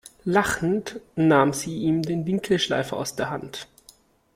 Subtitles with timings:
[0.25, 3.67] Lachend nahm sie ihm den Winkelschleifer aus der Hand.